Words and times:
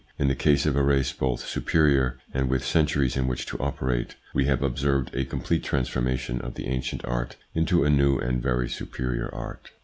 In 0.17 0.29
the 0.29 0.33
case 0.35 0.65
of 0.65 0.75
a 0.75 0.81
race 0.81 1.13
both 1.13 1.45
superior 1.45 2.17
and 2.33 2.49
with 2.49 2.65
centuries 2.65 3.15
in 3.15 3.27
which 3.27 3.45
to 3.45 3.59
operate, 3.59 4.15
we 4.33 4.45
have 4.45 4.59
no 4.61 4.69
THE 4.69 4.77
PSYCHOLOGY 4.77 4.97
OF 4.97 5.05
PEOPLES: 5.05 5.09
observed 5.11 5.15
a 5.15 5.29
complete 5.29 5.63
transformation 5.63 6.41
of 6.41 6.55
the 6.55 6.65
ancient 6.69 7.05
art 7.05 7.35
into 7.53 7.83
a 7.83 7.89
new 7.91 8.17
and 8.17 8.41
very 8.41 8.67
superior 8.67 9.29
art. 9.31 9.69